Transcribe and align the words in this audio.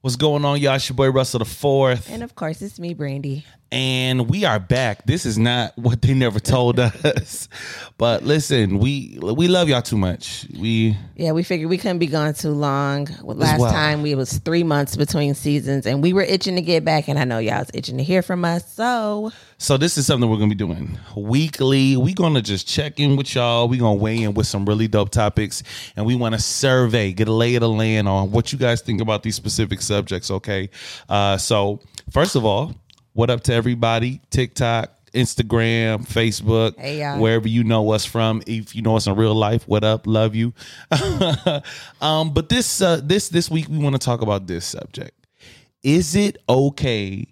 What's 0.00 0.14
going 0.14 0.44
on, 0.44 0.60
y'all? 0.60 0.76
It's 0.76 0.88
your 0.88 0.94
boy 0.94 1.10
Russell 1.10 1.40
the 1.40 1.44
Fourth, 1.44 2.08
And 2.08 2.22
of 2.22 2.36
course, 2.36 2.62
it's 2.62 2.78
me, 2.78 2.94
Brandy. 2.94 3.44
And 3.70 4.30
we 4.30 4.44
are 4.44 4.58
back. 4.58 5.04
This 5.04 5.26
is 5.26 5.38
not 5.38 5.72
what 5.76 6.02
they 6.02 6.14
never 6.14 6.40
told 6.40 6.78
us, 6.80 7.48
but 7.98 8.22
listen, 8.22 8.78
we 8.78 9.18
we 9.20 9.48
love 9.48 9.68
y'all 9.68 9.82
too 9.82 9.98
much. 9.98 10.46
We 10.58 10.96
Yeah, 11.16 11.32
we 11.32 11.42
figured 11.42 11.68
we 11.68 11.78
couldn't 11.78 11.98
be 11.98 12.06
gone 12.06 12.34
too 12.34 12.52
long. 12.52 13.08
Last 13.22 13.60
well. 13.60 13.70
time 13.70 14.02
we 14.02 14.14
was 14.14 14.38
three 14.38 14.64
months 14.64 14.96
between 14.96 15.34
seasons, 15.34 15.86
and 15.86 16.02
we 16.02 16.12
were 16.12 16.22
itching 16.22 16.56
to 16.56 16.62
get 16.62 16.84
back. 16.84 17.08
And 17.08 17.18
I 17.18 17.24
know 17.24 17.38
y'all 17.38 17.58
was 17.60 17.70
itching 17.74 17.98
to 17.98 18.04
hear 18.04 18.22
from 18.22 18.44
us. 18.44 18.72
So 18.72 19.32
so 19.58 19.76
this 19.76 19.98
is 19.98 20.06
something 20.06 20.30
we're 20.30 20.36
gonna 20.36 20.48
be 20.48 20.54
doing 20.54 20.98
weekly. 21.16 21.96
We're 21.96 22.14
gonna 22.14 22.42
just 22.42 22.66
check 22.68 23.00
in 23.00 23.16
with 23.16 23.34
y'all. 23.34 23.68
We're 23.68 23.80
gonna 23.80 23.98
weigh 23.98 24.22
in 24.22 24.34
with 24.34 24.46
some 24.46 24.64
really 24.64 24.88
dope 24.88 25.10
topics, 25.10 25.62
and 25.96 26.06
we 26.06 26.14
want 26.14 26.34
to 26.34 26.40
survey, 26.40 27.12
get 27.12 27.28
a 27.28 27.32
lay 27.32 27.54
of 27.56 27.60
the 27.60 27.68
land 27.68 28.08
on 28.08 28.30
what 28.30 28.52
you 28.52 28.58
guys 28.58 28.80
think 28.80 29.00
about 29.00 29.22
these 29.22 29.36
specific 29.36 29.82
subjects. 29.82 30.30
Okay, 30.30 30.70
uh, 31.08 31.36
so 31.36 31.80
first 32.10 32.36
of 32.36 32.44
all, 32.44 32.74
what 33.12 33.30
up 33.30 33.42
to 33.44 33.54
everybody? 33.54 34.20
TikTok. 34.30 34.94
Instagram, 35.14 36.06
Facebook, 36.06 36.78
Hey, 36.78 37.00
y'all. 37.00 37.18
wherever 37.18 37.48
you 37.48 37.64
know 37.64 37.90
us 37.92 38.04
from. 38.04 38.42
If 38.46 38.76
you 38.76 38.82
know 38.82 38.96
us 38.96 39.06
in 39.06 39.16
real 39.16 39.34
life, 39.34 39.66
what 39.66 39.82
up? 39.82 40.06
Love 40.06 40.34
you. 40.34 40.52
um, 42.02 42.32
but 42.34 42.50
this 42.50 42.82
uh, 42.82 43.00
this 43.02 43.30
this 43.30 43.50
week 43.50 43.68
we 43.70 43.78
want 43.78 43.94
to 43.94 43.98
talk 43.98 44.20
about 44.20 44.46
this 44.46 44.66
subject. 44.66 45.12
Is 45.82 46.14
it 46.14 46.36
okay 46.48 47.26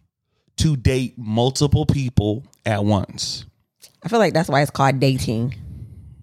to 0.57 0.77
date 0.77 1.15
multiple 1.19 1.85
people 1.85 2.45
at 2.65 2.83
once? 2.85 3.45
I 4.03 4.09
feel 4.09 4.19
like 4.21 4.33
that's 4.33 4.49
why 4.49 4.63
it's 4.63 4.71
called 4.71 4.99
dating. 4.99 5.55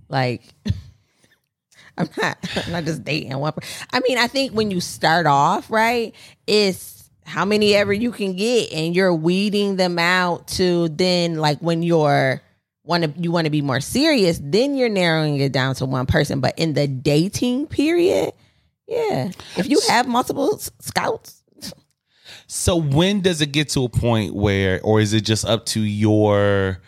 Like, 0.09 0.41
I'm 1.97 2.09
not, 2.17 2.37
I'm 2.65 2.71
not 2.71 2.83
just 2.85 3.03
dating 3.03 3.37
one. 3.37 3.53
I 3.91 3.99
mean, 4.07 4.17
I 4.17 4.27
think 4.27 4.53
when 4.53 4.71
you 4.71 4.81
start 4.81 5.27
off, 5.27 5.69
right, 5.69 6.15
it's 6.47 7.02
how 7.25 7.45
many 7.45 7.75
ever 7.75 7.93
you 7.93 8.11
can 8.11 8.35
get, 8.35 8.71
and 8.71 8.95
you're 8.95 9.13
weeding 9.13 9.75
them 9.75 9.97
out 9.99 10.47
to 10.49 10.89
then 10.89 11.35
like 11.35 11.59
when 11.59 11.83
you're 11.83 12.41
want 12.83 13.03
to 13.03 13.21
you 13.21 13.31
want 13.31 13.45
to 13.45 13.51
be 13.51 13.61
more 13.61 13.79
serious, 13.79 14.39
then 14.43 14.75
you're 14.75 14.89
narrowing 14.89 15.37
it 15.37 15.51
down 15.51 15.75
to 15.75 15.85
one 15.85 16.05
person. 16.05 16.41
But 16.41 16.57
in 16.59 16.73
the 16.73 16.87
dating 16.87 17.67
period, 17.67 18.33
yeah, 18.87 19.31
if 19.57 19.69
you 19.69 19.79
have 19.87 20.07
multiple 20.07 20.59
scouts, 20.79 21.43
So 22.47 22.75
when 22.75 23.21
does 23.21 23.41
it 23.41 23.47
get 23.51 23.69
to 23.69 23.85
a 23.85 23.89
point 23.89 24.35
where, 24.35 24.79
or 24.81 25.01
is 25.01 25.13
it 25.13 25.21
just 25.21 25.45
up 25.45 25.65
to 25.67 25.79
your, 25.81 26.79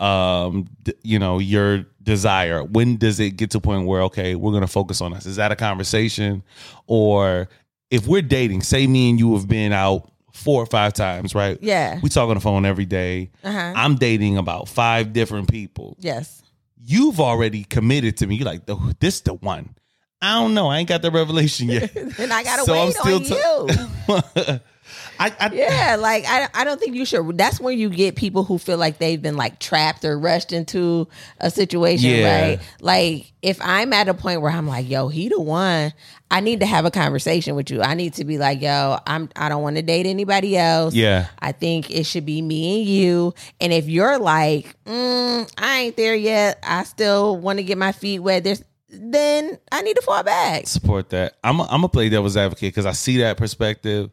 um, 0.00 0.66
you 1.02 1.18
know, 1.18 1.38
your 1.38 1.86
desire? 2.02 2.62
When 2.62 2.96
does 2.96 3.20
it 3.20 3.30
get 3.30 3.50
to 3.52 3.58
a 3.58 3.60
point 3.60 3.86
where 3.86 4.02
okay, 4.02 4.34
we're 4.34 4.52
gonna 4.52 4.66
focus 4.66 5.00
on 5.00 5.14
us? 5.14 5.24
Is 5.26 5.36
that 5.36 5.52
a 5.52 5.56
conversation, 5.56 6.42
or 6.86 7.48
if 7.94 8.06
we're 8.06 8.22
dating, 8.22 8.62
say 8.62 8.86
me 8.86 9.10
and 9.10 9.18
you 9.18 9.34
have 9.34 9.46
been 9.48 9.72
out 9.72 10.10
four 10.32 10.62
or 10.62 10.66
five 10.66 10.92
times, 10.92 11.34
right? 11.34 11.58
yeah, 11.62 12.00
We 12.02 12.08
talk 12.08 12.28
on 12.28 12.34
the 12.34 12.40
phone 12.40 12.64
every 12.64 12.84
day. 12.86 13.30
uh-huh. 13.44 13.72
I'm 13.76 13.94
dating 13.96 14.36
about 14.36 14.68
five 14.68 15.12
different 15.12 15.48
people. 15.50 15.96
yes, 16.00 16.42
You've 16.86 17.18
already 17.20 17.64
committed 17.64 18.18
to 18.18 18.26
me. 18.26 18.34
You're 18.34 18.44
like, 18.44 18.62
"Oh, 18.68 18.92
this 19.00 19.20
the 19.22 19.32
one. 19.34 19.74
I 20.20 20.34
don't 20.40 20.52
know. 20.54 20.68
I 20.68 20.78
ain't 20.78 20.88
got 20.88 21.00
the 21.02 21.10
revelation 21.10 21.68
yet. 21.70 21.94
and 22.18 22.30
I 22.32 22.42
gotta 22.42 22.62
So 22.64 22.74
I'm 22.74 22.86
wait 22.88 22.94
still 22.96 23.16
on 23.16 23.68
t- 23.68 24.52
you. 24.52 24.60
I, 25.18 25.32
I 25.38 25.50
Yeah, 25.52 25.96
like 25.98 26.24
I, 26.26 26.48
I 26.54 26.64
don't 26.64 26.80
think 26.80 26.94
you 26.96 27.04
should. 27.04 27.38
That's 27.38 27.60
where 27.60 27.72
you 27.72 27.88
get 27.88 28.16
people 28.16 28.44
who 28.44 28.58
feel 28.58 28.78
like 28.78 28.98
they've 28.98 29.20
been 29.20 29.36
like 29.36 29.58
trapped 29.60 30.04
or 30.04 30.18
rushed 30.18 30.52
into 30.52 31.08
a 31.40 31.50
situation, 31.50 32.10
Yeah. 32.10 32.40
right? 32.50 32.60
Like 32.80 33.32
if 33.42 33.58
I'm 33.62 33.92
at 33.92 34.08
a 34.08 34.14
point 34.14 34.40
where 34.42 34.50
I'm 34.52 34.66
like, 34.66 34.88
yo, 34.88 35.08
he 35.08 35.28
the 35.28 35.40
one, 35.40 35.92
I 36.30 36.40
need 36.40 36.60
to 36.60 36.66
have 36.66 36.84
a 36.84 36.90
conversation 36.90 37.54
with 37.54 37.70
you. 37.70 37.80
I 37.82 37.94
need 37.94 38.14
to 38.14 38.24
be 38.24 38.38
like, 38.38 38.60
yo, 38.60 38.98
I'm 39.06 39.28
I 39.36 39.48
don't 39.48 39.62
want 39.62 39.76
to 39.76 39.82
date 39.82 40.06
anybody 40.06 40.56
else. 40.56 40.94
Yeah. 40.94 41.26
I 41.38 41.52
think 41.52 41.90
it 41.90 42.04
should 42.04 42.26
be 42.26 42.42
me 42.42 42.80
and 42.80 42.88
you. 42.88 43.34
And 43.60 43.72
if 43.72 43.86
you're 43.88 44.18
like, 44.18 44.74
mm, 44.84 45.50
I 45.58 45.80
ain't 45.80 45.96
there 45.96 46.14
yet, 46.14 46.58
I 46.62 46.84
still 46.84 47.36
want 47.36 47.58
to 47.58 47.62
get 47.62 47.78
my 47.78 47.92
feet 47.92 48.18
wet. 48.20 48.44
There's 48.44 48.62
then 48.96 49.58
I 49.72 49.82
need 49.82 49.96
to 49.96 50.02
fall 50.02 50.22
back. 50.22 50.66
support 50.68 51.10
that. 51.10 51.34
I'm 51.42 51.60
i 51.60 51.64
I'm 51.64 51.70
gonna 51.78 51.88
play 51.88 52.08
devil's 52.08 52.36
advocate 52.36 52.68
because 52.72 52.86
I 52.86 52.92
see 52.92 53.18
that 53.18 53.36
perspective. 53.36 54.10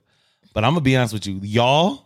But 0.54 0.64
I'm 0.64 0.72
gonna 0.72 0.82
be 0.82 0.96
honest 0.96 1.14
with 1.14 1.28
you, 1.28 1.40
y'all, 1.42 2.06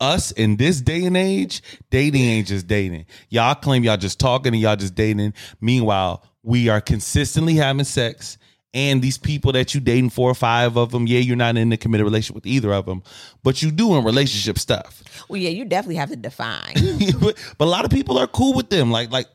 us 0.00 0.32
in 0.32 0.56
this 0.56 0.80
day 0.80 1.04
and 1.04 1.16
age, 1.16 1.62
dating 1.90 2.22
ain't 2.22 2.46
just 2.46 2.66
dating. 2.66 3.06
Y'all 3.28 3.54
claim 3.54 3.84
y'all 3.84 3.96
just 3.96 4.18
talking 4.18 4.52
and 4.52 4.60
y'all 4.60 4.76
just 4.76 4.94
dating. 4.94 5.34
Meanwhile, 5.60 6.24
we 6.42 6.68
are 6.68 6.80
consistently 6.80 7.54
having 7.54 7.84
sex. 7.84 8.38
And 8.72 9.02
these 9.02 9.18
people 9.18 9.50
that 9.52 9.74
you 9.74 9.80
dating 9.80 10.10
four 10.10 10.30
or 10.30 10.34
five 10.34 10.76
of 10.76 10.92
them, 10.92 11.08
yeah, 11.08 11.18
you're 11.18 11.34
not 11.34 11.56
in 11.56 11.72
a 11.72 11.76
committed 11.76 12.04
relationship 12.04 12.36
with 12.36 12.46
either 12.46 12.72
of 12.72 12.86
them, 12.86 13.02
but 13.42 13.62
you 13.62 13.72
doing 13.72 14.04
relationship 14.04 14.60
stuff. 14.60 15.02
Well, 15.28 15.40
yeah, 15.40 15.50
you 15.50 15.64
definitely 15.64 15.96
have 15.96 16.10
to 16.10 16.16
define. 16.16 16.74
but 17.20 17.36
a 17.58 17.64
lot 17.64 17.84
of 17.84 17.90
people 17.90 18.16
are 18.16 18.28
cool 18.28 18.54
with 18.54 18.70
them. 18.70 18.92
Like, 18.92 19.10
like, 19.10 19.26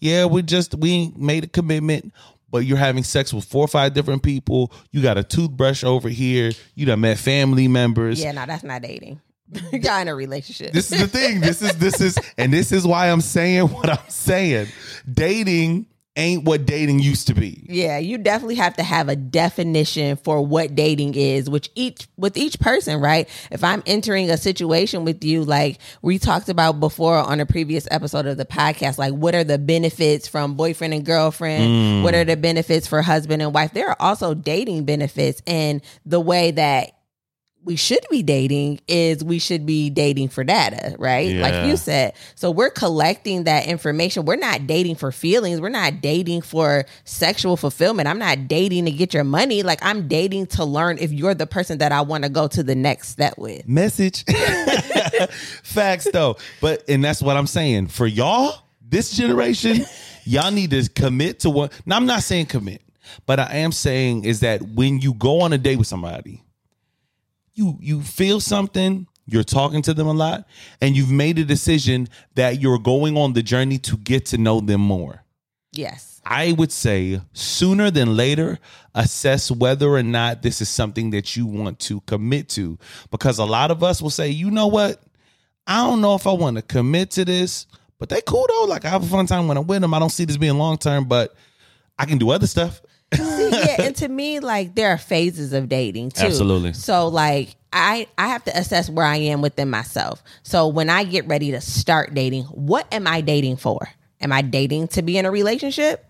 yeah, 0.00 0.24
we 0.24 0.42
just 0.42 0.74
we 0.74 1.12
made 1.16 1.44
a 1.44 1.46
commitment, 1.46 2.12
but 2.50 2.58
you're 2.58 2.78
having 2.78 3.04
sex 3.04 3.32
with 3.32 3.44
four 3.44 3.64
or 3.64 3.68
five 3.68 3.94
different 3.94 4.22
people. 4.22 4.72
You 4.90 5.02
got 5.02 5.18
a 5.18 5.24
toothbrush 5.24 5.84
over 5.84 6.08
here. 6.08 6.52
You 6.74 6.86
done 6.86 7.00
met 7.00 7.18
family 7.18 7.68
members. 7.68 8.22
yeah, 8.22 8.32
no, 8.32 8.46
that's 8.46 8.64
not 8.64 8.82
dating. 8.82 9.20
Y'all 9.72 10.00
in 10.00 10.08
a 10.08 10.14
relationship. 10.14 10.72
This 10.72 10.92
is 10.92 11.00
the 11.00 11.08
thing. 11.08 11.40
This 11.40 11.62
is 11.62 11.76
this 11.78 12.00
is 12.00 12.18
and 12.36 12.52
this 12.52 12.70
is 12.70 12.86
why 12.86 13.10
I'm 13.10 13.22
saying 13.22 13.68
what 13.68 13.88
I'm 13.88 14.08
saying. 14.08 14.68
Dating 15.10 15.86
ain't 16.18 16.44
what 16.44 16.66
dating 16.66 16.98
used 16.98 17.28
to 17.28 17.34
be. 17.34 17.64
Yeah, 17.68 17.96
you 17.98 18.18
definitely 18.18 18.56
have 18.56 18.76
to 18.76 18.82
have 18.82 19.08
a 19.08 19.16
definition 19.16 20.16
for 20.16 20.44
what 20.44 20.74
dating 20.74 21.14
is, 21.14 21.48
which 21.48 21.70
each 21.74 22.08
with 22.16 22.36
each 22.36 22.58
person, 22.60 23.00
right? 23.00 23.28
If 23.50 23.64
I'm 23.64 23.82
entering 23.86 24.28
a 24.30 24.36
situation 24.36 25.04
with 25.04 25.24
you, 25.24 25.44
like 25.44 25.78
we 26.02 26.18
talked 26.18 26.48
about 26.48 26.80
before 26.80 27.16
on 27.16 27.40
a 27.40 27.46
previous 27.46 27.86
episode 27.90 28.26
of 28.26 28.36
the 28.36 28.44
podcast, 28.44 28.98
like 28.98 29.14
what 29.14 29.34
are 29.34 29.44
the 29.44 29.58
benefits 29.58 30.28
from 30.28 30.54
boyfriend 30.54 30.92
and 30.92 31.06
girlfriend? 31.06 32.02
What 32.02 32.14
mm. 32.14 32.20
are 32.20 32.24
the 32.24 32.36
benefits 32.36 32.86
for 32.86 33.00
husband 33.00 33.40
and 33.40 33.54
wife? 33.54 33.72
There 33.72 33.88
are 33.88 33.96
also 34.00 34.34
dating 34.34 34.84
benefits, 34.84 35.40
and 35.46 35.80
the 36.04 36.20
way 36.20 36.50
that 36.50 36.97
we 37.68 37.76
should 37.76 38.04
be 38.10 38.22
dating 38.22 38.80
is 38.88 39.22
we 39.22 39.38
should 39.38 39.66
be 39.66 39.90
dating 39.90 40.30
for 40.30 40.42
data, 40.42 40.96
right? 40.98 41.28
Yeah. 41.28 41.42
Like 41.42 41.66
you 41.66 41.76
said. 41.76 42.14
So 42.34 42.50
we're 42.50 42.70
collecting 42.70 43.44
that 43.44 43.66
information. 43.66 44.24
We're 44.24 44.36
not 44.36 44.66
dating 44.66 44.94
for 44.94 45.12
feelings. 45.12 45.60
We're 45.60 45.68
not 45.68 46.00
dating 46.00 46.40
for 46.40 46.86
sexual 47.04 47.58
fulfillment. 47.58 48.08
I'm 48.08 48.18
not 48.18 48.48
dating 48.48 48.86
to 48.86 48.90
get 48.90 49.12
your 49.12 49.22
money. 49.22 49.62
Like 49.62 49.80
I'm 49.82 50.08
dating 50.08 50.46
to 50.46 50.64
learn 50.64 50.96
if 50.96 51.12
you're 51.12 51.34
the 51.34 51.46
person 51.46 51.76
that 51.78 51.92
I 51.92 52.00
want 52.00 52.24
to 52.24 52.30
go 52.30 52.48
to 52.48 52.62
the 52.62 52.74
next 52.74 53.08
step 53.08 53.36
with. 53.36 53.68
Message. 53.68 54.24
Facts 55.62 56.08
though. 56.10 56.38
But 56.62 56.88
and 56.88 57.04
that's 57.04 57.20
what 57.20 57.36
I'm 57.36 57.46
saying. 57.46 57.88
For 57.88 58.06
y'all, 58.06 58.62
this 58.80 59.10
generation, 59.10 59.84
y'all 60.24 60.50
need 60.50 60.70
to 60.70 60.88
commit 60.88 61.40
to 61.40 61.50
what 61.50 61.78
now 61.84 61.96
I'm 61.96 62.06
not 62.06 62.22
saying 62.22 62.46
commit, 62.46 62.80
but 63.26 63.38
I 63.38 63.56
am 63.56 63.72
saying 63.72 64.24
is 64.24 64.40
that 64.40 64.62
when 64.62 65.00
you 65.00 65.12
go 65.12 65.42
on 65.42 65.52
a 65.52 65.58
date 65.58 65.76
with 65.76 65.86
somebody, 65.86 66.42
you 67.58 67.76
you 67.80 68.02
feel 68.02 68.40
something, 68.40 69.06
you're 69.26 69.44
talking 69.44 69.82
to 69.82 69.92
them 69.92 70.06
a 70.06 70.12
lot, 70.12 70.46
and 70.80 70.96
you've 70.96 71.10
made 71.10 71.38
a 71.38 71.44
decision 71.44 72.08
that 72.34 72.60
you're 72.60 72.78
going 72.78 73.16
on 73.16 73.34
the 73.34 73.42
journey 73.42 73.78
to 73.78 73.96
get 73.96 74.24
to 74.26 74.38
know 74.38 74.60
them 74.60 74.80
more. 74.80 75.24
Yes. 75.72 76.20
I 76.24 76.52
would 76.52 76.72
say 76.72 77.20
sooner 77.32 77.90
than 77.90 78.16
later, 78.16 78.58
assess 78.94 79.50
whether 79.50 79.88
or 79.88 80.02
not 80.02 80.42
this 80.42 80.60
is 80.60 80.68
something 80.68 81.10
that 81.10 81.36
you 81.36 81.46
want 81.46 81.78
to 81.80 82.00
commit 82.02 82.48
to. 82.50 82.78
Because 83.10 83.38
a 83.38 83.44
lot 83.44 83.70
of 83.70 83.82
us 83.82 84.02
will 84.02 84.10
say, 84.10 84.28
you 84.28 84.50
know 84.50 84.66
what? 84.66 85.02
I 85.66 85.86
don't 85.86 86.00
know 86.00 86.14
if 86.14 86.26
I 86.26 86.32
want 86.32 86.56
to 86.56 86.62
commit 86.62 87.10
to 87.12 87.24
this, 87.24 87.66
but 87.98 88.08
they 88.08 88.20
cool 88.22 88.46
though. 88.48 88.64
Like 88.64 88.84
I 88.84 88.88
have 88.88 89.04
a 89.04 89.06
fun 89.06 89.26
time 89.26 89.48
when 89.48 89.56
I'm 89.56 89.66
with 89.66 89.80
them. 89.80 89.94
I 89.94 89.98
don't 89.98 90.10
see 90.10 90.24
this 90.24 90.36
being 90.36 90.58
long 90.58 90.78
term, 90.78 91.04
but 91.04 91.34
I 91.98 92.04
can 92.04 92.18
do 92.18 92.30
other 92.30 92.46
stuff. 92.46 92.80
See, 93.14 93.50
yeah, 93.50 93.82
and 93.82 93.96
to 93.96 94.08
me, 94.08 94.40
like 94.40 94.74
there 94.74 94.90
are 94.90 94.98
phases 94.98 95.52
of 95.52 95.68
dating 95.68 96.10
too. 96.10 96.26
Absolutely. 96.26 96.72
So 96.74 97.08
like 97.08 97.56
I 97.72 98.06
I 98.18 98.28
have 98.28 98.44
to 98.44 98.56
assess 98.56 98.90
where 98.90 99.06
I 99.06 99.16
am 99.16 99.40
within 99.40 99.70
myself. 99.70 100.22
So 100.42 100.68
when 100.68 100.90
I 100.90 101.04
get 101.04 101.26
ready 101.26 101.50
to 101.52 101.60
start 101.60 102.14
dating, 102.14 102.44
what 102.44 102.86
am 102.92 103.06
I 103.06 103.20
dating 103.20 103.56
for? 103.56 103.88
Am 104.20 104.32
I 104.32 104.42
dating 104.42 104.88
to 104.88 105.02
be 105.02 105.16
in 105.16 105.26
a 105.26 105.30
relationship? 105.30 106.04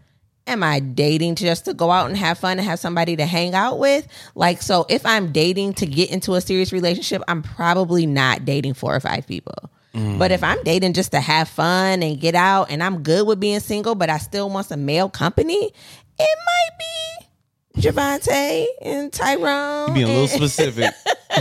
Am 0.47 0.63
I 0.63 0.81
dating 0.81 1.35
just 1.35 1.67
to 1.67 1.75
go 1.75 1.91
out 1.91 2.09
and 2.09 2.17
have 2.17 2.39
fun 2.39 2.59
and 2.59 2.67
have 2.67 2.79
somebody 2.79 3.17
to 3.17 3.27
hang 3.27 3.55
out 3.55 3.79
with? 3.79 4.09
Like, 4.35 4.63
so 4.63 4.87
if 4.89 5.05
I'm 5.05 5.31
dating 5.31 5.75
to 5.75 5.87
get 5.87 6.11
into 6.11 6.35
a 6.35 6.41
serious 6.41 6.73
relationship, 6.73 7.23
I'm 7.29 7.43
probably 7.43 8.07
not 8.07 8.47
dating 8.47 8.75
four 8.75 8.97
or 8.97 9.01
five 9.01 9.27
people. 9.27 9.71
Mm. 9.95 10.19
But 10.19 10.33
if 10.33 10.43
I'm 10.43 10.63
dating 10.65 10.95
just 10.95 11.13
to 11.13 11.21
have 11.21 11.51
fun 11.51 12.03
and 12.03 12.19
get 12.19 12.35
out 12.35 12.71
and 12.71 12.83
I'm 12.83 13.03
good 13.03 13.27
with 13.27 13.41
being 13.41 13.61
single, 13.61 13.95
but 13.95 14.09
I 14.09 14.17
still 14.17 14.49
want 14.49 14.67
some 14.67 14.87
male 14.87 15.11
company, 15.11 15.73
it 16.19 16.39
might 16.47 16.79
be 16.79 17.81
Javante 17.81 18.67
and 18.83 19.13
Tyrone. 19.13 19.95
Being 19.95 20.07
a 20.09 20.11
little 20.13 20.29
specific. 20.29 20.93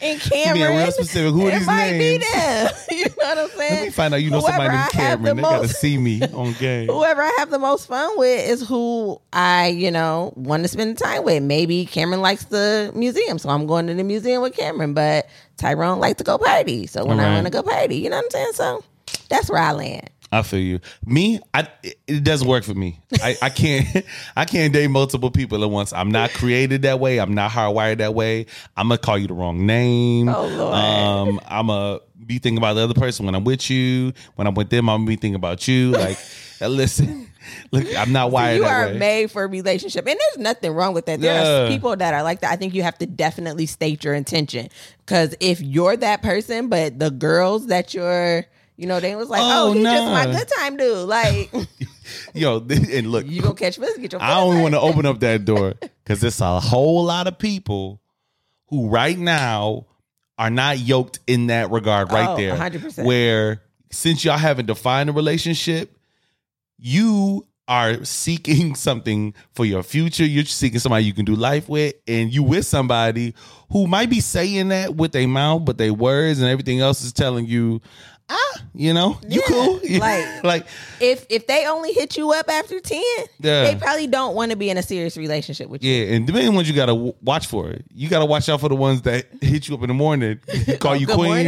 and 0.00 0.20
Cameron. 0.20 0.54
being 0.54 0.76
real 0.78 0.90
specific. 0.92 1.32
Who 1.32 1.46
are 1.46 1.50
it 1.50 1.58
these 1.58 1.66
might 1.66 1.90
names? 1.92 2.24
be 2.24 2.32
them. 2.32 2.70
you 2.90 3.04
know 3.04 3.14
what 3.16 3.38
I'm 3.38 3.48
saying? 3.58 3.74
Let 3.74 3.82
me 3.84 3.90
find 3.90 4.14
out 4.14 4.22
you 4.22 4.30
know 4.30 4.40
Whoever 4.40 4.56
somebody 4.56 4.76
I 4.76 4.80
named 4.80 4.90
Cameron. 4.92 5.24
the 5.24 5.34
They 5.34 5.42
gotta 5.42 5.68
see 5.68 5.98
me 5.98 6.22
on 6.32 6.52
game. 6.54 6.88
whoever 6.88 7.22
I 7.22 7.34
have 7.38 7.50
the 7.50 7.58
most 7.58 7.86
fun 7.88 8.18
with 8.18 8.48
is 8.48 8.66
who 8.66 9.20
I, 9.32 9.66
you 9.68 9.90
know, 9.90 10.32
want 10.36 10.62
to 10.62 10.68
spend 10.68 10.96
time 10.98 11.24
with. 11.24 11.42
Maybe 11.42 11.84
Cameron 11.86 12.20
likes 12.22 12.44
the 12.46 12.90
museum, 12.94 13.38
so 13.38 13.50
I'm 13.50 13.66
going 13.66 13.86
to 13.88 13.94
the 13.94 14.04
museum 14.04 14.40
with 14.42 14.56
Cameron. 14.56 14.94
But 14.94 15.28
Tyrone 15.58 15.98
likes 16.00 16.18
to 16.18 16.24
go 16.24 16.38
party, 16.38 16.86
so 16.86 17.04
when 17.04 17.20
I 17.20 17.24
Alright. 17.24 17.34
want 17.42 17.46
to 17.46 17.50
go 17.52 17.62
party, 17.62 17.96
you 17.96 18.08
know 18.10 18.16
what 18.16 18.24
I'm 18.26 18.30
saying? 18.30 18.52
So 18.54 18.84
that's 19.28 19.50
where 19.50 19.60
I 19.60 19.72
land. 19.72 20.08
I 20.34 20.42
feel 20.42 20.60
you. 20.60 20.80
Me, 21.06 21.40
I 21.52 21.68
it- 21.82 22.24
doesn't 22.24 22.46
work 22.48 22.64
for 22.64 22.74
me. 22.74 23.00
I, 23.22 23.36
I 23.42 23.50
can't 23.50 24.04
I 24.36 24.44
can't 24.44 24.72
date 24.72 24.88
multiple 24.88 25.30
people 25.30 25.62
at 25.62 25.70
once. 25.70 25.92
I'm 25.92 26.10
not 26.10 26.30
created 26.32 26.82
that 26.82 27.00
way. 27.00 27.18
I'm 27.18 27.34
not 27.34 27.50
hardwired 27.50 27.98
that 27.98 28.14
way. 28.14 28.46
I'm 28.76 28.88
gonna 28.88 28.98
call 28.98 29.18
you 29.18 29.26
the 29.28 29.34
wrong 29.34 29.66
name. 29.66 30.28
Oh, 30.28 30.46
Lord. 30.46 30.74
Um, 30.74 31.40
I'm 31.46 31.66
gonna 31.68 32.00
be 32.26 32.38
thinking 32.38 32.58
about 32.58 32.74
the 32.74 32.82
other 32.82 32.94
person 32.94 33.26
when 33.26 33.34
I'm 33.34 33.44
with 33.44 33.68
you. 33.70 34.12
When 34.36 34.46
I'm 34.46 34.54
with 34.54 34.70
them, 34.70 34.88
I'm 34.88 35.00
gonna 35.00 35.08
be 35.08 35.16
thinking 35.16 35.36
about 35.36 35.66
you. 35.68 35.92
Like, 36.04 36.18
uh, 36.62 36.68
listen, 36.68 37.28
look, 37.72 37.84
I'm 37.96 38.12
not 38.12 38.30
wired 38.30 38.58
you 38.58 38.62
that 38.64 38.70
are 38.88 38.92
way. 38.92 38.98
made 38.98 39.30
for 39.30 39.42
a 39.44 39.46
relationship, 39.48 40.06
and 40.06 40.18
there's 40.18 40.38
nothing 40.42 40.70
wrong 40.72 40.94
with 40.94 41.06
that. 41.06 41.20
There 41.20 41.66
are 41.66 41.68
people 41.68 41.94
that 41.96 42.14
are 42.14 42.22
like 42.22 42.40
that. 42.40 42.52
I 42.52 42.56
think 42.56 42.74
you 42.74 42.82
have 42.84 42.96
to 42.98 43.06
definitely 43.06 43.66
state 43.66 44.04
your 44.04 44.14
intention 44.14 44.68
because 45.04 45.34
if 45.40 45.60
you're 45.60 45.96
that 45.96 46.22
person, 46.22 46.68
but 46.68 46.98
the 46.98 47.10
girls 47.10 47.66
that 47.66 47.92
you're, 47.92 48.46
you 48.76 48.86
know, 48.86 49.00
they 49.00 49.14
was 49.16 49.28
like, 49.28 49.40
Oh, 49.42 49.70
oh, 49.70 49.72
he's 49.72 49.82
just 49.84 50.06
my 50.06 50.26
good 50.26 50.48
time 50.58 50.76
dude. 50.76 51.08
Like, 51.08 51.52
Yo, 52.34 52.58
and 52.58 53.10
look, 53.10 53.26
you 53.26 53.40
gonna 53.42 53.54
catch 53.54 53.76
feelings, 53.76 53.98
get 53.98 54.12
your. 54.12 54.22
I 54.22 54.34
don't 54.34 54.60
want 54.62 54.74
to 54.74 54.80
open 54.80 55.06
up 55.06 55.20
that 55.20 55.44
door 55.44 55.74
because 55.80 56.20
there's 56.20 56.40
a 56.40 56.60
whole 56.60 57.04
lot 57.04 57.26
of 57.26 57.38
people 57.38 58.00
who 58.68 58.88
right 58.88 59.18
now 59.18 59.86
are 60.36 60.50
not 60.50 60.78
yoked 60.78 61.20
in 61.26 61.46
that 61.46 61.70
regard 61.70 62.10
right 62.12 62.28
Oh, 62.30 62.36
there. 62.36 62.56
100%. 62.56 63.04
Where 63.04 63.62
since 63.90 64.24
y'all 64.24 64.36
haven't 64.36 64.66
defined 64.66 65.08
a 65.08 65.12
relationship, 65.12 65.96
you 66.78 67.46
are 67.68 68.04
seeking 68.04 68.74
something 68.74 69.32
for 69.52 69.64
your 69.64 69.82
future. 69.82 70.24
You're 70.24 70.44
seeking 70.44 70.80
somebody 70.80 71.04
you 71.04 71.14
can 71.14 71.24
do 71.24 71.34
life 71.34 71.68
with, 71.68 71.94
and 72.06 72.32
you 72.34 72.42
with 72.42 72.66
somebody 72.66 73.34
who 73.70 73.86
might 73.86 74.10
be 74.10 74.20
saying 74.20 74.68
that 74.68 74.94
with 74.96 75.12
their 75.12 75.28
mouth, 75.28 75.64
but 75.64 75.78
their 75.78 75.94
words 75.94 76.40
and 76.40 76.48
everything 76.48 76.80
else 76.80 77.02
is 77.02 77.12
telling 77.12 77.46
you, 77.46 77.80
ah, 78.28 78.62
you 78.74 78.92
know, 78.94 79.18
you 79.28 79.42
Yeah, 79.46 79.54
cool. 79.54 79.80
like- 80.00 80.44
like 80.44 80.66
if 81.00 81.26
if 81.30 81.46
they 81.46 81.66
only 81.66 81.92
hit 81.92 82.16
you 82.16 82.32
up 82.32 82.48
after 82.48 82.80
ten, 82.80 83.02
Yeah. 83.40 83.64
they 83.64 83.76
probably 83.76 84.06
don't 84.06 84.34
want 84.34 84.50
to 84.50 84.56
be 84.56 84.70
in 84.70 84.76
a 84.78 84.82
serious 84.82 85.16
relationship 85.16 85.68
with 85.68 85.82
you. 85.84 85.92
Yeah, 85.92 86.14
and 86.14 86.26
the 86.26 86.32
main 86.32 86.54
ones 86.54 86.68
you 86.68 86.74
gotta 86.74 86.92
w- 86.92 87.14
watch 87.22 87.46
for. 87.46 87.74
You 87.92 88.08
gotta 88.08 88.24
watch 88.26 88.48
out 88.48 88.60
for 88.60 88.68
the 88.68 88.76
ones 88.76 89.02
that 89.02 89.26
hit 89.40 89.68
you 89.68 89.74
up 89.74 89.82
in 89.82 89.88
the 89.88 89.94
morning, 89.94 90.40
call 90.80 90.96
you 90.96 91.06
queen. 91.06 91.46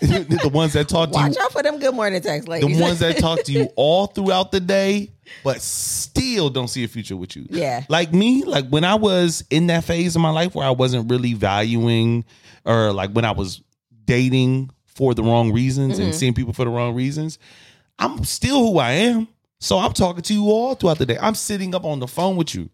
the 0.00 0.50
ones 0.52 0.72
that 0.74 0.88
talk 0.88 1.10
to 1.10 1.14
Watch 1.14 1.22
you, 1.24 1.28
Watch 1.30 1.36
out 1.38 1.52
for 1.52 1.62
them 1.62 1.78
good 1.78 1.94
morning 1.94 2.20
texts, 2.20 2.48
the 2.48 2.80
ones 2.80 2.98
that 3.00 3.18
talk 3.18 3.42
to 3.44 3.52
you 3.52 3.68
all 3.76 4.06
throughout 4.06 4.52
the 4.52 4.60
day, 4.60 5.10
but 5.44 5.60
still 5.62 6.50
don't 6.50 6.68
see 6.68 6.84
a 6.84 6.88
future 6.88 7.16
with 7.16 7.34
you. 7.36 7.46
Yeah. 7.50 7.84
like 7.88 8.12
me, 8.12 8.44
like 8.44 8.68
when 8.68 8.84
I 8.84 8.94
was 8.96 9.44
in 9.50 9.66
that 9.68 9.84
phase 9.84 10.14
of 10.16 10.22
my 10.22 10.30
life 10.30 10.54
where 10.54 10.66
I 10.66 10.70
wasn't 10.70 11.10
really 11.10 11.34
valuing, 11.34 12.24
or 12.64 12.92
like 12.92 13.10
when 13.12 13.24
I 13.24 13.32
was 13.32 13.62
dating 14.04 14.70
for 14.96 15.14
the 15.14 15.22
wrong 15.22 15.52
reasons 15.52 15.94
Mm-hmm. 15.94 16.02
and 16.02 16.14
seeing 16.14 16.34
people 16.34 16.52
for 16.54 16.64
the 16.64 16.70
wrong 16.70 16.94
reasons. 16.94 17.38
I'm 17.98 18.24
still 18.24 18.58
who 18.72 18.78
I 18.78 18.92
am. 18.92 19.28
So 19.60 19.78
I'm 19.78 19.92
talking 19.92 20.22
to 20.22 20.34
you 20.34 20.44
all 20.50 20.74
throughout 20.74 20.98
the 20.98 21.06
day. 21.06 21.18
I'm 21.20 21.34
sitting 21.34 21.74
up 21.74 21.84
on 21.84 22.00
the 22.00 22.06
phone 22.06 22.36
with 22.36 22.54
you. 22.54 22.68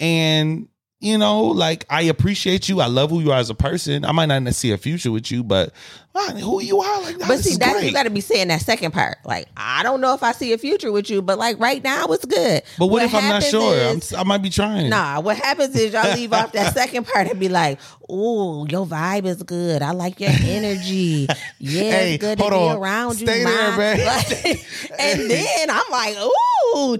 And, 0.00 0.68
you 1.00 1.18
know, 1.18 1.42
like 1.44 1.84
I 1.90 2.02
appreciate 2.02 2.68
you. 2.68 2.80
I 2.80 2.86
love 2.86 3.10
who 3.10 3.20
you 3.20 3.32
are 3.32 3.38
as 3.38 3.50
a 3.50 3.54
person. 3.54 4.04
I 4.04 4.12
might 4.12 4.26
not 4.26 4.54
see 4.54 4.72
a 4.72 4.78
future 4.78 5.10
with 5.12 5.30
you, 5.30 5.42
but 5.44 5.72
man, 6.14 6.36
who 6.36 6.62
you 6.62 6.80
are, 6.80 7.02
like, 7.02 7.18
But 7.18 7.40
see, 7.40 7.56
that 7.56 7.72
great. 7.72 7.86
you 7.86 7.92
got 7.92 8.04
to 8.04 8.10
be 8.10 8.20
saying 8.20 8.48
that 8.48 8.60
second 8.62 8.92
part. 8.92 9.18
Like, 9.24 9.48
I 9.56 9.82
don't 9.82 10.00
know 10.00 10.14
if 10.14 10.22
I 10.22 10.32
see 10.32 10.52
a 10.52 10.58
future 10.58 10.92
with 10.92 11.10
you, 11.10 11.20
but 11.20 11.36
like 11.38 11.58
right 11.60 11.82
now, 11.82 12.06
it's 12.06 12.24
good. 12.24 12.62
but 12.78 12.86
what, 12.86 13.02
if 13.02 13.14
I'm 13.14 13.28
not 13.28 13.42
sure? 13.42 13.74
is- 13.76 14.12
I'm, 14.14 14.20
I 14.20 14.22
might 14.24 14.38
be 14.42 14.48
trying. 14.50 14.88
Nah, 14.90 15.20
what 15.20 15.36
happens 15.36 15.74
is 15.76 15.92
y'all 15.92 16.14
leave 16.14 16.32
off 16.32 16.52
that 16.52 16.72
second 16.74 17.06
part 17.06 17.26
and 17.28 17.38
be 17.40 17.48
like, 17.48 17.80
"Ooh, 18.10 18.64
your 18.70 18.86
vibe 18.86 19.26
is 19.26 19.42
good. 19.42 19.82
I 19.82 19.90
like 19.90 20.20
your 20.20 20.30
energy. 20.32 21.28
Yeah, 21.58 21.80
Hey, 21.90 22.18
good 22.18 22.38
to 22.38 22.44
be 22.44 22.50
on. 22.56 22.76
around 22.76 23.20
you, 23.20 23.26
there, 23.26 23.44
man. 23.44 23.98
And 24.98 25.30
then 25.30 25.70
I'm 25.70 25.82
like, 25.90 26.16
"Ooh, 26.18 26.32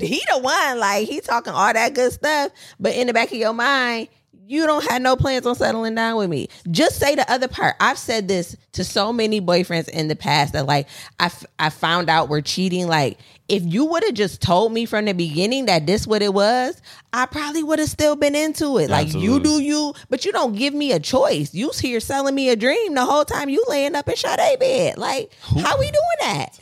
he 0.01 0.21
the 0.33 0.39
one. 0.39 0.79
Like 0.79 1.09
he 1.09 1.21
talking 1.21 1.53
all 1.53 1.73
that 1.73 1.95
good 1.95 2.13
stuff, 2.13 2.53
but 2.79 2.95
in 2.95 3.07
the 3.07 3.13
back 3.13 3.31
of 3.33 3.39
your 3.39 3.53
mind." 3.53 4.09
You 4.47 4.67
don't 4.67 4.85
have 4.91 5.01
no 5.01 5.17
plans 5.17 5.47
on 5.47 5.55
settling 5.55 5.95
down 5.95 6.19
with 6.19 6.29
me. 6.29 6.49
Just 6.71 6.99
say 6.99 7.15
the 7.15 7.29
other 7.33 7.49
part. 7.49 7.77
I've 7.81 7.97
said 7.97 8.29
this 8.29 8.55
to 8.73 8.85
so 8.85 9.11
many 9.11 9.41
boyfriends 9.41 9.89
in 9.89 10.09
the 10.09 10.17
past 10.17 10.53
that 10.53 10.67
like 10.67 10.87
I, 11.19 11.27
f- 11.27 11.47
I 11.59 11.71
found 11.71 12.11
out 12.11 12.29
we're 12.29 12.43
cheating. 12.43 12.87
Like 12.87 13.17
if 13.49 13.63
you 13.65 13.87
would 13.87 14.05
have 14.05 14.13
just 14.13 14.43
told 14.43 14.71
me 14.73 14.85
from 14.85 15.07
the 15.07 15.15
beginning 15.15 15.65
that 15.65 15.87
this 15.87 16.07
what 16.07 16.21
it 16.21 16.35
was, 16.35 16.83
I 17.15 17.25
probably 17.25 17.63
would 17.63 17.79
have 17.79 17.89
still 17.89 18.17
been 18.17 18.35
into 18.35 18.77
it. 18.77 18.91
Like 18.91 19.15
you 19.15 19.41
do 19.41 19.63
you, 19.63 19.95
but 20.11 20.27
you 20.27 20.33
don't 20.33 20.55
give 20.55 20.75
me 20.75 20.93
a 20.93 21.01
choice. 21.01 21.55
You 21.55 21.71
here 21.81 21.99
selling 22.01 22.35
me 22.35 22.51
a 22.51 22.57
dream 22.57 22.93
the 22.93 23.05
whole 23.07 23.25
time 23.25 23.49
you 23.49 23.65
laying 23.69 23.95
up 23.95 24.07
in 24.11 24.17
Sade 24.17 24.59
bed. 24.61 24.99
Like 24.99 25.33
how 25.41 25.79
we 25.79 25.87
doing 25.87 26.19
that? 26.21 26.61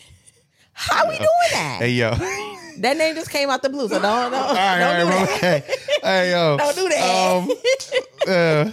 How 0.72 1.08
we 1.08 1.16
doing 1.18 1.28
that? 1.50 1.78
Hey, 1.80 1.90
yo. 1.90 2.12
That 2.78 2.96
name 2.96 3.14
just 3.14 3.30
came 3.30 3.50
out 3.50 3.62
the 3.62 3.68
blue, 3.68 3.88
so 3.88 4.00
don't 4.00 4.30
don't, 4.30 4.34
all 4.34 4.54
right, 4.54 4.78
don't 4.78 5.06
all 5.06 5.20
do 5.20 5.26
that. 5.26 5.36
okay. 5.36 5.64
Hey, 6.02 6.30
yo. 6.32 6.56
Don't 6.56 6.74
do 6.74 6.88
that. 6.88 7.36
Um, 7.36 7.50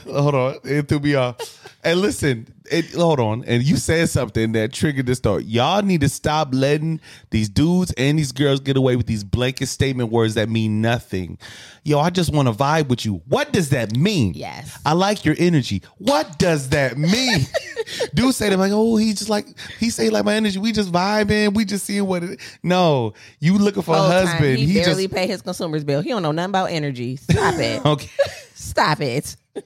uh, 0.16 0.22
hold 0.22 0.36
on. 0.36 0.56
It 0.64 0.88
threw 0.88 1.00
me 1.00 1.16
off. 1.16 1.38
And 1.84 2.02
listen, 2.02 2.48
it, 2.72 2.94
hold 2.94 3.20
on. 3.20 3.44
And 3.46 3.64
you 3.64 3.78
said 3.78 4.10
something 4.10 4.52
that 4.54 4.74
triggered 4.74 5.06
this 5.06 5.20
thought. 5.20 5.46
Y'all 5.46 5.82
need 5.82 6.02
to 6.02 6.10
stop 6.10 6.50
letting 6.52 7.02
these 7.30 7.50
dudes 7.50 7.94
and 7.98 8.18
these 8.18 8.32
girls 8.32 8.60
get 8.60 8.78
away 8.78 8.96
with 8.96 9.08
these 9.08 9.24
blanket 9.24 9.68
statement 9.68 10.12
words 10.12 10.36
that 10.36 10.50
mean 10.50 10.82
nothing. 10.82 11.38
Yo, 11.84 12.00
I 12.00 12.10
just 12.10 12.34
want 12.34 12.48
to 12.48 12.54
vibe 12.54 12.88
with 12.88 13.06
you. 13.06 13.22
What 13.28 13.52
does 13.52 13.70
that 13.70 13.96
mean? 13.96 14.34
Yes. 14.36 14.78
I 14.86 14.94
like 14.94 15.26
your 15.26 15.36
energy. 15.40 15.82
What 15.98 16.38
does 16.38 16.70
that 16.70 16.98
mean? 16.98 17.46
Dudes 18.14 18.38
say 18.38 18.50
them 18.50 18.60
like, 18.60 18.72
oh, 18.74 18.98
he 18.98 19.14
just 19.14 19.30
like 19.30 19.48
he 19.80 19.90
say 19.90 20.10
like 20.10 20.26
my 20.26 20.36
energy. 20.36 20.60
We 20.60 20.72
just 20.72 20.92
vibing. 20.92 21.54
We 21.54 21.66
just 21.66 21.86
seeing 21.86 22.06
what 22.06 22.24
it. 22.24 22.40
No, 22.64 23.14
you 23.40 23.58
looking 23.58 23.82
for 23.82 23.96
a 23.96 23.98
Whole 23.98 24.10
time, 24.10 24.28
husband. 24.28 24.58
he, 24.58 24.66
he 24.66 24.74
barely 24.76 25.04
just 25.06 25.16
pay 25.16 25.28
his 25.28 25.42
consumers 25.42 25.84
bill. 25.84 26.02
He 26.02 26.10
don't 26.10 26.22
know 26.22 26.32
nothing 26.32 26.52
about 26.52 26.72
energy. 26.72 27.16
Stop 27.16 27.56
it. 27.56 27.86
okay. 27.86 28.10
Stop 28.54 29.02
it. 29.02 29.36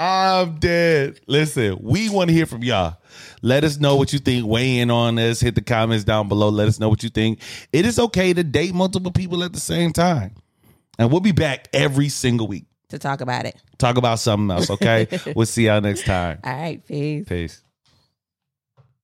I'm 0.00 0.58
dead. 0.58 1.20
Listen, 1.26 1.76
we 1.78 2.08
want 2.08 2.28
to 2.28 2.34
hear 2.34 2.46
from 2.46 2.64
y'all. 2.64 2.96
Let 3.42 3.64
us 3.64 3.78
know 3.78 3.96
what 3.96 4.14
you 4.14 4.18
think. 4.18 4.46
Weigh 4.46 4.78
in 4.78 4.90
on 4.90 5.16
this. 5.16 5.40
Hit 5.40 5.54
the 5.54 5.60
comments 5.60 6.04
down 6.04 6.26
below. 6.26 6.48
Let 6.48 6.68
us 6.68 6.80
know 6.80 6.88
what 6.88 7.02
you 7.02 7.10
think. 7.10 7.40
It 7.70 7.84
is 7.84 7.98
okay 7.98 8.32
to 8.32 8.42
date 8.42 8.72
multiple 8.72 9.12
people 9.12 9.44
at 9.44 9.52
the 9.52 9.60
same 9.60 9.92
time. 9.92 10.36
And 10.98 11.10
we'll 11.10 11.20
be 11.20 11.32
back 11.32 11.68
every 11.74 12.08
single 12.08 12.46
week. 12.46 12.64
To 12.88 12.98
talk 12.98 13.20
about 13.20 13.44
it. 13.44 13.56
Talk 13.76 13.98
about 13.98 14.18
something 14.18 14.50
else, 14.50 14.70
okay? 14.70 15.06
we'll 15.36 15.44
see 15.44 15.66
y'all 15.66 15.82
next 15.82 16.06
time. 16.06 16.38
All 16.44 16.52
right, 16.52 16.86
peace. 16.86 17.28
Peace. 17.28 17.62